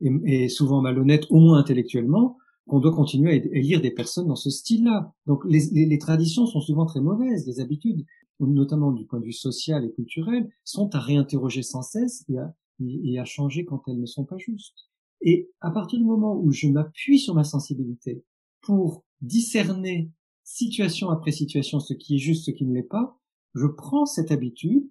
[0.00, 4.36] et, et, souvent malhonnêtes, au moins intellectuellement, qu'on doit continuer à élire des personnes dans
[4.36, 5.12] ce style-là.
[5.26, 8.04] Donc les, les, les, traditions sont souvent très mauvaises, les habitudes,
[8.40, 12.54] notamment du point de vue social et culturel, sont à réinterroger sans cesse et à,
[12.80, 14.88] et à changer quand elles ne sont pas justes.
[15.22, 18.24] Et à partir du moment où je m'appuie sur ma sensibilité
[18.60, 20.10] pour discerner
[20.44, 23.18] situation après situation ce qui est juste, ce qui ne l'est pas,
[23.54, 24.90] je prends cette habitude, euh,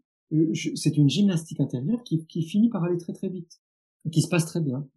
[0.76, 3.62] c'est une gymnastique intérieure qui, qui finit par aller très très vite,
[4.06, 4.88] et qui se passe très bien,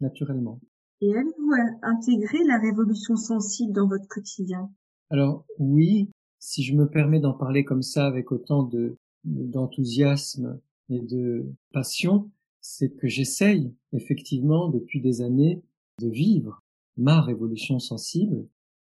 [0.00, 0.60] naturellement.
[1.00, 4.70] Et avez-vous intégré la révolution sensible dans votre quotidien?
[5.08, 11.00] Alors oui, si je me permets d'en parler comme ça avec autant de d'enthousiasme et
[11.00, 12.30] de passion,
[12.62, 15.62] c'est que j'essaye effectivement depuis des années
[16.00, 16.62] de vivre
[16.96, 18.46] ma révolution sensible.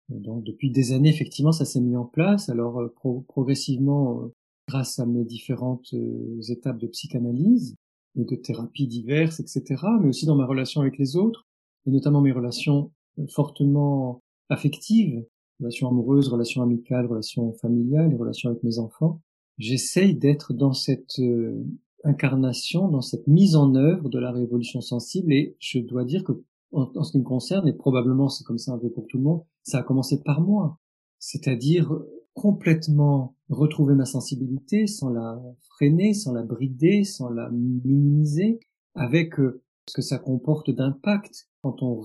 [0.10, 2.50] Donc depuis des années, effectivement, ça s'est mis en place.
[2.50, 2.94] Alors euh,
[3.28, 4.34] progressivement, euh,
[4.72, 7.76] grâce à mes différentes euh, étapes de psychanalyse
[8.16, 9.64] et de thérapies diverses, etc.,
[10.00, 11.46] mais aussi dans ma relation avec les autres,
[11.86, 15.26] et notamment mes relations euh, fortement affectives,
[15.60, 19.20] relations amoureuses, relations amicales, relations familiales, relations avec mes enfants,
[19.58, 21.66] j'essaye d'être dans cette euh,
[22.06, 26.44] incarnation, dans cette mise en œuvre de la révolution sensible, et je dois dire que
[26.72, 29.24] en, ce qui me concerne, et probablement c'est comme ça un peu pour tout le
[29.24, 30.80] monde, ça a commencé par moi,
[31.20, 31.92] c'est-à-dire
[32.34, 38.60] complètement retrouver ma sensibilité sans la freiner, sans la brider, sans la minimiser,
[38.96, 41.48] avec euh, ce que ça comporte d'impact.
[41.62, 42.02] Quand on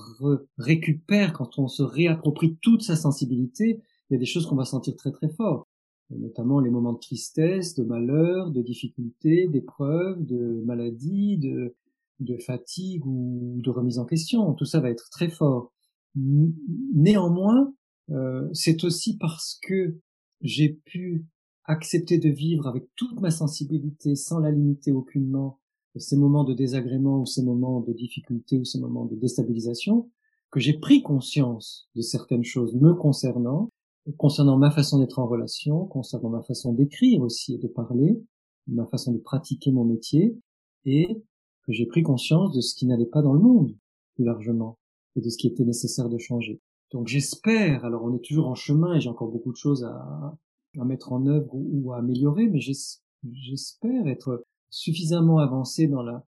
[0.59, 4.65] récupère, quand on se réapproprie toute sa sensibilité, il y a des choses qu'on va
[4.65, 5.67] sentir très très fort,
[6.11, 11.75] notamment les moments de tristesse, de malheur, de difficulté, d'épreuve, de maladie, de,
[12.21, 14.53] de fatigue ou de remise en question.
[14.55, 15.73] Tout ça va être très fort.
[16.15, 17.73] Néanmoins,
[18.11, 19.97] euh, c'est aussi parce que
[20.41, 21.27] j'ai pu
[21.65, 25.59] accepter de vivre avec toute ma sensibilité sans la limiter aucunement
[25.99, 30.11] ces moments de désagrément ou ces moments de difficulté ou ces moments de déstabilisation,
[30.51, 33.71] que j'ai pris conscience de certaines choses me concernant,
[34.17, 38.23] concernant ma façon d'être en relation, concernant ma façon d'écrire aussi et de parler,
[38.67, 40.39] ma façon de pratiquer mon métier,
[40.85, 41.23] et
[41.65, 43.77] que j'ai pris conscience de ce qui n'allait pas dans le monde,
[44.15, 44.79] plus largement,
[45.17, 46.61] et de ce qui était nécessaire de changer.
[46.93, 50.39] Donc j'espère, alors on est toujours en chemin et j'ai encore beaucoup de choses à,
[50.85, 56.25] mettre en œuvre ou à améliorer, mais j'espère être suffisamment avancé dans la,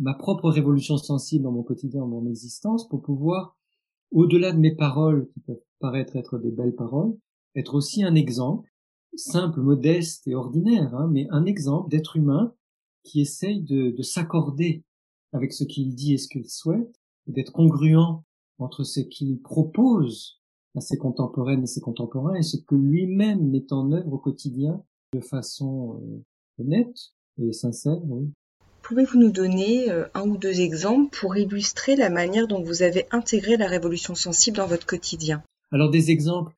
[0.00, 3.56] ma propre révolution sensible dans mon quotidien, dans mon existence, pour pouvoir,
[4.12, 7.16] au-delà de mes paroles, qui peuvent paraître être des belles paroles,
[7.56, 8.70] être aussi un exemple,
[9.16, 12.54] simple, modeste et ordinaire, hein, mais un exemple d'être humain
[13.02, 14.84] qui essaye de, de s'accorder
[15.32, 17.96] avec ce qu'il dit et ce qu'il souhaite, d'être congruent
[18.58, 20.40] entre ce qu'il propose
[20.76, 24.82] à ses contemporaines et ses contemporains et ce que lui-même met en œuvre au quotidien
[25.14, 26.00] de façon
[26.58, 27.98] nette et sincère.
[28.04, 28.30] Oui.
[28.82, 33.56] Pouvez-vous nous donner un ou deux exemples pour illustrer la manière dont vous avez intégré
[33.56, 35.42] la révolution sensible dans votre quotidien?
[35.70, 36.54] Alors des exemples.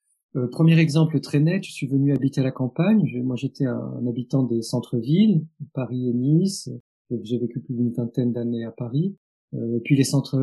[0.52, 3.04] premier exemple très net, je suis venu habiter à la campagne.
[3.24, 6.70] moi, j'étais un, habitant des centres-villes, Paris et Nice.
[7.22, 9.16] J'ai vécu plus d'une vingtaine d'années à Paris.
[9.54, 10.40] Euh, et puis les centres,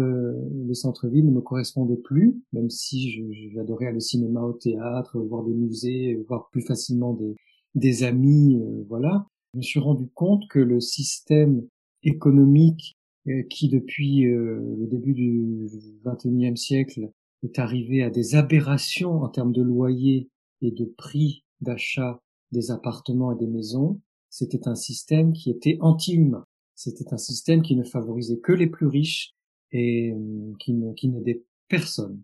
[0.68, 5.44] les centres-villes ne me correspondaient plus, même si j'adorais aller au cinéma, au théâtre, voir
[5.44, 7.36] des musées, voir plus facilement des,
[7.76, 9.28] des amis, euh, voilà.
[9.54, 11.66] Je me suis rendu compte que le système
[12.04, 15.70] économique euh, qui depuis le début du
[16.06, 17.10] XXIe siècle
[17.44, 20.30] est arrivé à des aberrations en termes de loyer
[20.62, 22.20] et de prix d'achat
[22.52, 26.46] des appartements et des maisons, c'était un système qui était anti-humain.
[26.78, 29.34] C'était un système qui ne favorisait que les plus riches
[29.72, 30.74] et euh, qui,
[31.08, 32.22] n'aidait personne.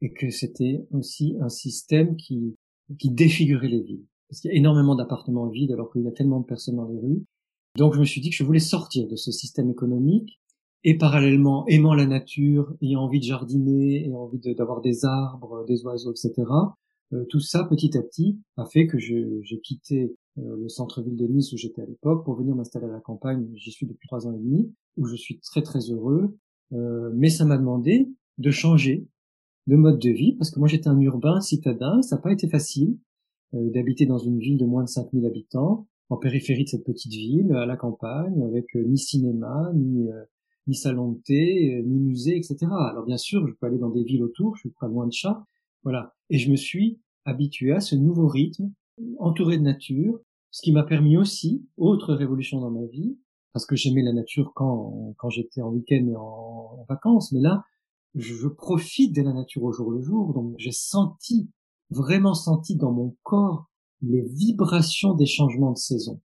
[0.00, 2.56] Et que c'était aussi un système qui,
[2.98, 4.04] qui défigurait les villes.
[4.28, 6.88] Parce qu'il y a énormément d'appartements vides alors qu'il y a tellement de personnes dans
[6.88, 7.24] les rues.
[7.76, 10.40] Donc je me suis dit que je voulais sortir de ce système économique
[10.82, 15.84] et parallèlement aimant la nature, ayant envie de jardiner, ayant envie d'avoir des arbres, des
[15.84, 16.32] oiseaux, etc.
[17.12, 21.52] Euh, tout ça, petit à petit, a fait que j'ai quitté le centre-ville de Nice
[21.52, 23.46] où j'étais à l'époque pour venir m'installer à la campagne.
[23.54, 26.36] J'y suis depuis trois ans et demi, où je suis très très heureux.
[26.72, 29.06] Euh, mais ça m'a demandé de changer
[29.66, 32.02] de mode de vie parce que moi j'étais un urbain citadin.
[32.02, 32.98] Ça n'a pas été facile
[33.52, 37.52] d'habiter dans une ville de moins de 5000 habitants, en périphérie de cette petite ville,
[37.52, 40.08] à la campagne, avec ni cinéma, ni
[40.66, 42.56] ni salon de thé, ni musée, etc.
[42.70, 45.12] Alors bien sûr, je peux aller dans des villes autour, je suis pas loin de
[45.12, 45.44] chat,
[45.82, 46.14] voilà.
[46.30, 48.72] Et je me suis habitué à ce nouveau rythme,
[49.18, 53.18] entouré de nature, ce qui m'a permis aussi, autre révolution dans ma vie,
[53.52, 57.64] parce que j'aimais la nature quand, quand j'étais en week-end et en, vacances, mais là,
[58.14, 61.50] je, profite de la nature au jour le jour, donc j'ai senti,
[61.90, 63.66] vraiment senti dans mon corps
[64.02, 66.20] les vibrations des changements de saison.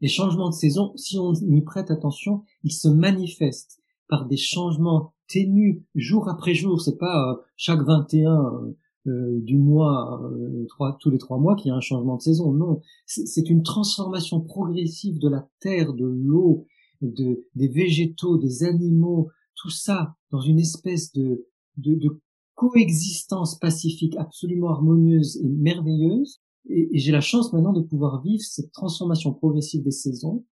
[0.00, 5.14] Les changements de saison, si on y prête attention, ils se manifestent par des changements
[5.28, 6.80] ténus jour après jour.
[6.80, 8.76] C'est pas euh, chaque 21 euh,
[9.06, 12.52] du mois, euh, trois, tous les trois mois, qu'il y a un changement de saison.
[12.52, 16.66] Non, c'est une transformation progressive de la terre, de l'eau,
[17.02, 22.20] de, des végétaux, des animaux, tout ça dans une espèce de, de, de
[22.54, 26.40] coexistence pacifique absolument harmonieuse et merveilleuse.
[26.68, 30.44] Et, j'ai la chance maintenant de pouvoir vivre cette transformation progressive des saisons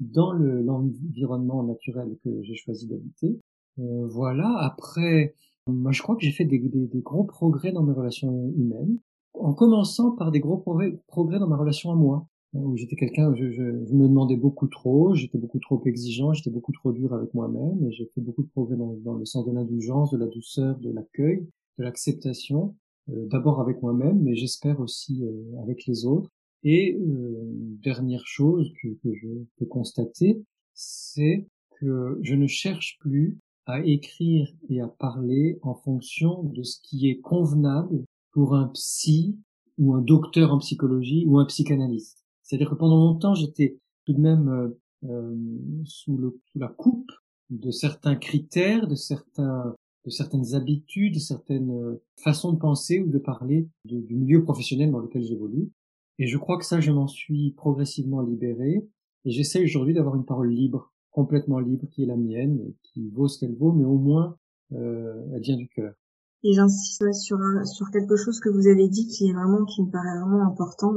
[0.00, 3.38] dans l'environnement naturel que j'ai choisi d'habiter.
[3.78, 4.56] Euh, voilà.
[4.58, 5.34] Après,
[5.70, 6.60] moi, je crois que j'ai fait des,
[6.96, 8.98] gros progrès dans mes relations humaines,
[9.34, 13.34] en commençant par des gros progrès, dans ma relation à moi, hein, où j'étais quelqu'un,
[13.34, 17.32] je, je, me demandais beaucoup trop, j'étais beaucoup trop exigeant, j'étais beaucoup trop dur avec
[17.34, 20.78] moi-même, et j'ai fait beaucoup de progrès dans, le sens de l'indulgence, de la douceur,
[20.78, 21.46] de l'accueil,
[21.78, 22.74] de l'acceptation,
[23.10, 26.30] euh, d'abord avec moi-même, mais j'espère aussi euh, avec les autres.
[26.62, 27.40] Et euh,
[27.82, 30.42] dernière chose que je peux constater,
[30.74, 31.46] c'est
[31.78, 33.38] que je ne cherche plus
[33.70, 39.38] à écrire et à parler en fonction de ce qui est convenable pour un psy
[39.78, 42.24] ou un docteur en psychologie ou un psychanalyste.
[42.42, 44.68] C'est-à-dire que pendant longtemps, j'étais tout de même euh,
[45.04, 45.36] euh
[45.84, 47.10] sous, sous la coupe
[47.48, 49.74] de certains critères, de certains
[50.06, 54.90] de certaines habitudes, de certaines euh, façons de penser ou de parler du milieu professionnel
[54.90, 55.70] dans lequel j'évolue.
[56.18, 58.86] Et je crois que ça, je m'en suis progressivement libéré.
[59.24, 63.10] Et j'essaie aujourd'hui d'avoir une parole libre complètement libre qui est la mienne et qui
[63.10, 64.36] vaut ce qu'elle vaut, mais au moins
[64.72, 65.94] euh, elle vient du cœur.
[66.42, 69.90] Et j'insiste sur sur quelque chose que vous avez dit qui est vraiment qui me
[69.90, 70.92] paraît vraiment important.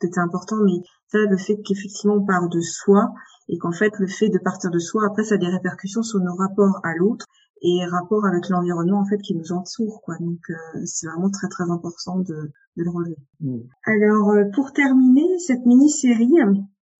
[0.00, 3.12] Peut-être important, mais ça, le fait qu'effectivement on parle de soi
[3.48, 6.20] et qu'en fait le fait de partir de soi, après ça a des répercussions sur
[6.20, 7.26] nos rapports à l'autre
[7.62, 10.16] et rapports avec l'environnement en fait qui nous entoure quoi.
[10.18, 12.34] Donc euh, c'est vraiment très très important de,
[12.76, 13.18] de le relever.
[13.40, 13.58] Mm.
[13.84, 16.32] Alors euh, pour terminer cette mini-série,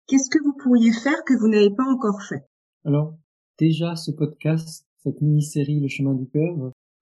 [0.07, 2.45] qu'est-ce que vous pourriez faire que vous n'avez pas encore fait?
[2.85, 3.17] Alors,
[3.59, 6.55] déjà, ce podcast, cette mini-série Le chemin du cœur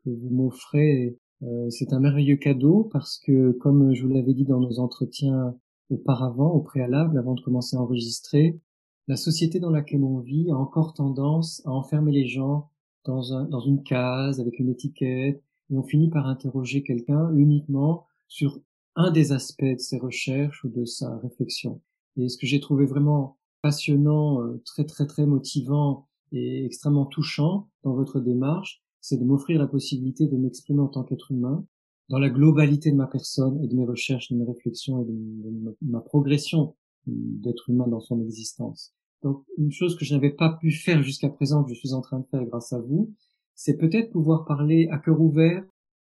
[0.03, 4.45] que vous m'offrez, euh, c'est un merveilleux cadeau parce que, comme je vous l'avais dit
[4.45, 5.55] dans nos entretiens
[5.89, 8.59] auparavant, au préalable, avant de commencer à enregistrer,
[9.07, 12.71] la société dans laquelle on vit a encore tendance à enfermer les gens
[13.03, 18.05] dans, un, dans une case avec une étiquette et on finit par interroger quelqu'un uniquement
[18.27, 18.59] sur
[18.95, 21.81] un des aspects de ses recherches ou de sa réflexion.
[22.17, 27.67] Et ce que j'ai trouvé vraiment passionnant, euh, très très très motivant et extrêmement touchant
[27.81, 31.65] dans votre démarche, c'est de m'offrir la possibilité de m'exprimer en tant qu'être humain
[32.09, 35.75] dans la globalité de ma personne et de mes recherches, de mes réflexions et de,
[35.81, 36.75] ma progression
[37.07, 38.93] d'être humain dans son existence.
[39.23, 42.01] Donc une chose que je n'avais pas pu faire jusqu'à présent, que je suis en
[42.01, 43.15] train de faire grâce à vous,
[43.55, 45.63] c'est peut-être pouvoir parler à cœur ouvert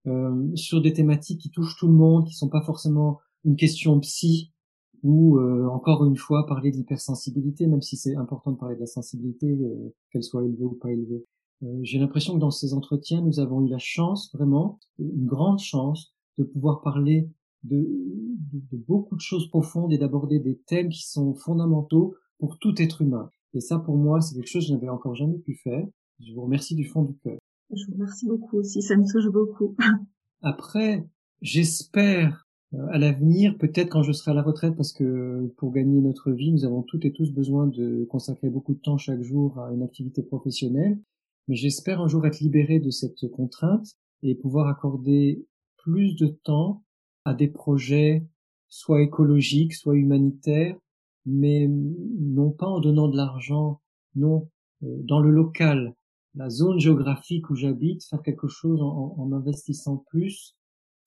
[0.06, 4.00] euh, sur des thématiques qui touchent tout le monde, qui sont pas forcément une question
[4.02, 4.54] psy
[5.04, 8.82] ou euh, encore une fois parler de l'hypersensibilité, même si c'est important de parler de
[8.82, 11.26] la sensibilité, euh, qu'elle soit élevée ou pas élevée.
[11.64, 15.60] Euh, j'ai l'impression que dans ces entretiens, nous avons eu la chance, vraiment, une grande
[15.60, 17.30] chance, de pouvoir parler
[17.64, 22.58] de, de, de beaucoup de choses profondes et d'aborder des thèmes qui sont fondamentaux pour
[22.60, 23.30] tout être humain.
[23.54, 25.86] Et ça, pour moi, c'est quelque chose que je n'avais encore jamais pu faire.
[26.20, 27.38] Je vous remercie du fond du cœur.
[27.72, 29.76] Je vous remercie beaucoup aussi, ça me touche beaucoup.
[30.42, 31.06] Après,
[31.42, 36.32] j'espère à l'avenir, peut-être quand je serai à la retraite, parce que pour gagner notre
[36.32, 39.72] vie, nous avons toutes et tous besoin de consacrer beaucoup de temps chaque jour à
[39.72, 41.00] une activité professionnelle.
[41.48, 45.46] Mais j'espère un jour être libéré de cette contrainte et pouvoir accorder
[45.78, 46.84] plus de temps
[47.24, 48.26] à des projets
[48.68, 50.78] soit écologiques, soit humanitaires,
[51.26, 53.80] mais non pas en donnant de l'argent,
[54.16, 54.50] non,
[54.84, 55.94] euh, dans le local,
[56.36, 60.57] la zone géographique où j'habite, faire quelque chose en, en investissant plus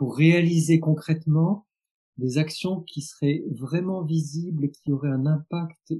[0.00, 1.66] pour réaliser concrètement
[2.16, 5.92] des actions qui seraient vraiment visibles et qui auraient un impact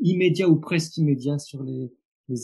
[0.00, 1.92] immédiat ou presque immédiat sur les,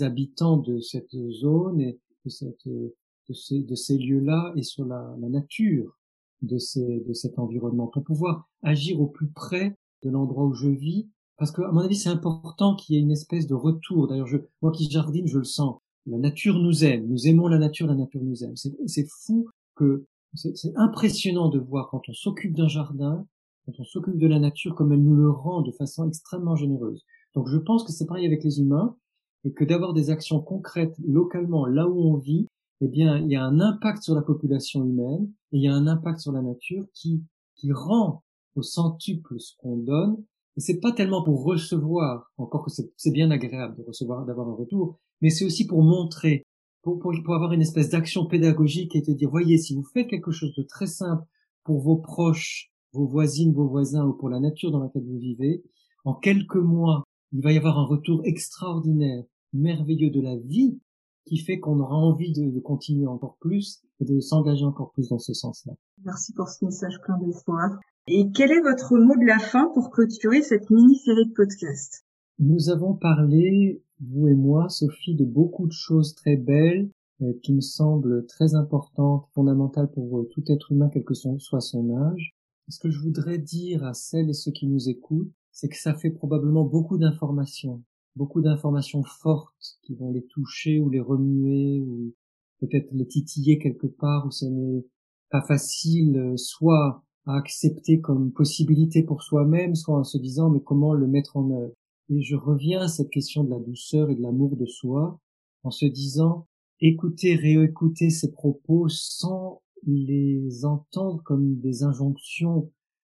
[0.03, 5.17] habitants de cette zone et de, cette, de ces, de ces lieux-là et sur la,
[5.19, 5.99] la nature
[6.41, 10.69] de, ces, de cet environnement pour pouvoir agir au plus près de l'endroit où je
[10.69, 11.09] vis.
[11.37, 14.07] Parce que à mon avis c'est important qu'il y ait une espèce de retour.
[14.07, 15.81] D'ailleurs je moi qui jardine je le sens.
[16.07, 17.09] La nature nous aime.
[17.09, 18.55] Nous aimons la nature la nature nous aime.
[18.55, 23.27] C'est fou que c'est impressionnant de voir quand on s'occupe d'un jardin,
[23.67, 27.05] quand on s'occupe de la nature, comme elle nous le rend de façon extrêmement généreuse.
[27.35, 28.97] Donc je pense que c'est pareil avec les humains,
[29.45, 32.47] et que d'avoir des actions concrètes localement, là où on vit,
[32.81, 35.75] eh bien, il y a un impact sur la population humaine, et il y a
[35.75, 37.23] un impact sur la nature qui,
[37.57, 38.23] qui rend
[38.55, 40.17] au centuple ce qu'on donne,
[40.57, 44.55] et c'est pas tellement pour recevoir, encore que c'est bien agréable de recevoir, d'avoir un
[44.55, 46.45] retour, mais c'est aussi pour montrer
[46.83, 50.09] pour, pour, pour avoir une espèce d'action pédagogique et te dire, voyez, si vous faites
[50.09, 51.25] quelque chose de très simple
[51.65, 55.63] pour vos proches, vos voisines, vos voisins ou pour la nature dans laquelle vous vivez,
[56.05, 60.79] en quelques mois, il va y avoir un retour extraordinaire, merveilleux de la vie
[61.25, 65.09] qui fait qu'on aura envie de, de, continuer encore plus et de s'engager encore plus
[65.09, 65.75] dans ce sens-là.
[66.05, 67.79] Merci pour ce message plein d'espoir.
[68.09, 72.05] Et quel est votre mot de la fin pour clôturer cette mini-série de podcasts?
[72.41, 76.91] Nous avons parlé vous et moi, Sophie, de beaucoup de choses très belles
[77.23, 81.61] euh, qui me semblent très importantes, fondamentales pour euh, tout être humain, quel que soit
[81.61, 82.35] son âge.
[82.69, 85.95] Ce que je voudrais dire à celles et ceux qui nous écoutent, c'est que ça
[85.95, 87.83] fait probablement beaucoup d'informations,
[88.17, 92.15] beaucoup d'informations fortes qui vont les toucher ou les remuer ou
[92.61, 94.85] peut-être les titiller quelque part où ce n'est
[95.31, 100.61] pas facile, euh, soit à accepter comme possibilité pour soi-même, soit en se disant mais
[100.61, 101.75] comment le mettre en œuvre.
[102.15, 105.19] Et je reviens à cette question de la douceur et de l'amour de soi
[105.63, 106.47] en se disant
[106.81, 112.71] écoutez, réécoutez ces propos sans les entendre comme des injonctions,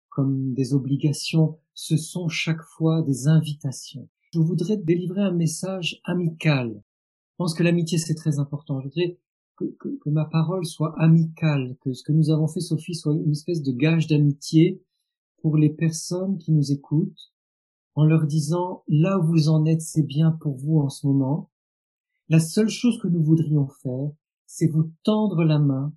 [0.09, 1.59] comme des obligations.
[1.75, 4.09] Ce sont chaque fois des invitations.
[4.33, 6.71] Je voudrais délivrer un message amical.
[6.73, 8.81] Je pense que l'amitié c'est très important.
[8.81, 9.19] Je voudrais
[9.57, 13.15] que, que, que, ma parole soit amicale, que ce que nous avons fait, Sophie, soit
[13.15, 14.83] une espèce de gage d'amitié
[15.41, 17.33] pour les personnes qui nous écoutent,
[17.99, 21.51] en leur disant là où vous en êtes, c'est bien pour vous en ce moment.
[22.29, 24.13] La seule chose que nous voudrions faire,
[24.47, 25.93] c'est vous tendre la main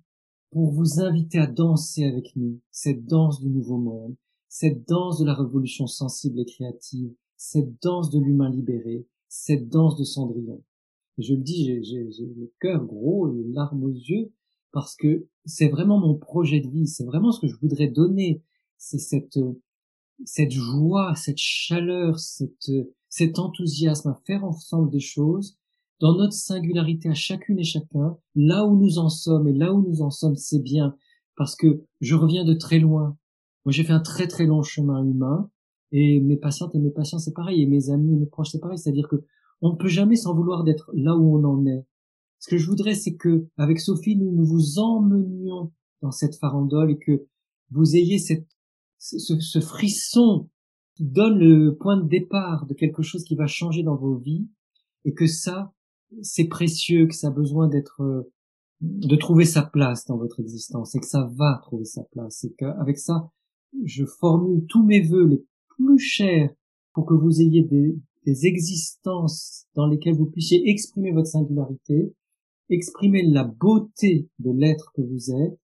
[0.50, 4.16] pour vous inviter à danser avec nous cette danse du nouveau monde,
[4.48, 9.96] cette danse de la révolution sensible et créative, cette danse de l'humain libéré, cette danse
[9.96, 10.60] de Cendrillon.
[11.18, 14.32] Et je le dis, j'ai le cœur gros, les larmes aux yeux,
[14.72, 18.42] parce que c'est vraiment mon projet de vie, c'est vraiment ce que je voudrais donner,
[18.76, 19.38] c'est cette
[20.24, 22.70] cette joie, cette chaleur, cette,
[23.08, 25.58] cet enthousiasme à faire ensemble des choses
[26.00, 29.82] dans notre singularité à chacune et chacun, là où nous en sommes et là où
[29.82, 30.96] nous en sommes, c'est bien
[31.36, 33.16] parce que je reviens de très loin.
[33.64, 35.48] Moi, j'ai fait un très très long chemin humain
[35.92, 38.60] et mes patientes et mes patients, c'est pareil et mes amis et mes proches, c'est
[38.60, 38.78] pareil.
[38.78, 39.24] C'est-à-dire que
[39.60, 41.86] on ne peut jamais s'en vouloir d'être là où on en est.
[42.40, 46.90] Ce que je voudrais, c'est que avec Sophie, nous, nous vous emmenions dans cette farandole
[46.90, 47.26] et que
[47.70, 48.48] vous ayez cette
[49.02, 50.48] ce, ce frisson
[50.94, 54.48] qui donne le point de départ de quelque chose qui va changer dans vos vies
[55.04, 55.72] et que ça,
[56.22, 58.30] c'est précieux, que ça a besoin d'être, euh,
[58.80, 62.44] de trouver sa place dans votre existence et que ça va trouver sa place.
[62.44, 63.30] Et qu'avec ça,
[63.84, 66.50] je formule tous mes voeux les plus chers
[66.92, 72.14] pour que vous ayez des, des existences dans lesquelles vous puissiez exprimer votre singularité,
[72.68, 75.58] exprimer la beauté de l'être que vous êtes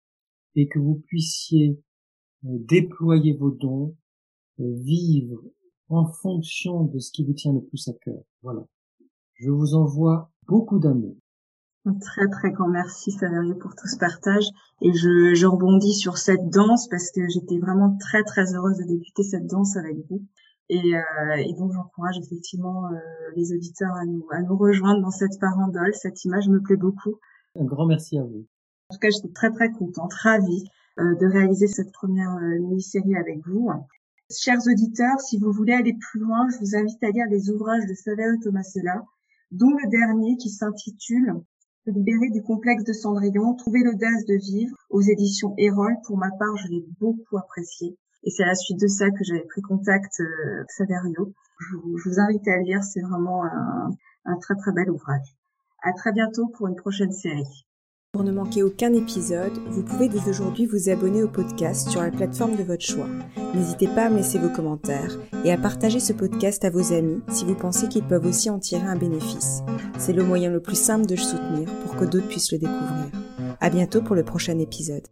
[0.55, 1.79] et que vous puissiez
[2.57, 3.95] déployer vos dons,
[4.57, 5.41] vivre
[5.89, 8.21] en fonction de ce qui vous tient le plus à cœur.
[8.41, 8.65] Voilà.
[9.35, 11.15] Je vous envoie beaucoup d'amour.
[11.85, 14.43] Un très très grand merci Saverio pour tout ce partage
[14.81, 18.83] et je, je rebondis sur cette danse parce que j'étais vraiment très très heureuse de
[18.83, 20.21] débuter cette danse avec vous
[20.69, 22.97] et, euh, et donc j'encourage effectivement euh,
[23.37, 25.93] les auditeurs à nous, à nous rejoindre dans cette farandole.
[25.93, 27.19] Cette image me plaît beaucoup.
[27.55, 28.45] Un grand merci à vous.
[28.89, 30.65] En tout cas, j'étais très très contente, ravie
[30.97, 33.69] de réaliser cette première euh, mini-série avec vous.
[34.29, 37.85] Chers auditeurs, si vous voulez aller plus loin, je vous invite à lire les ouvrages
[37.85, 39.03] de Saverio Tomasella,
[39.51, 41.33] dont le dernier qui s'intitule
[41.91, 45.95] libérer du complexe de Cendrillon, trouver l'audace de vivre aux éditions Erol.
[46.05, 47.97] Pour ma part, je l'ai beaucoup apprécié.
[48.23, 51.33] Et c'est à la suite de ça que j'avais pris contact euh, avec Saverio.
[51.59, 53.89] Je vous, je vous, invite à le lire, c'est vraiment un,
[54.25, 55.37] un très très bel ouvrage.
[55.81, 57.66] À très bientôt pour une prochaine série.
[58.17, 62.09] Pour ne manquer aucun épisode, vous pouvez dès aujourd'hui vous abonner au podcast sur la
[62.09, 63.05] plateforme de votre choix.
[63.53, 67.21] N'hésitez pas à me laisser vos commentaires et à partager ce podcast à vos amis
[67.29, 69.61] si vous pensez qu'ils peuvent aussi en tirer un bénéfice.
[69.99, 73.11] C'est le moyen le plus simple de le soutenir pour que d'autres puissent le découvrir.
[73.61, 75.05] À bientôt pour le prochain épisode.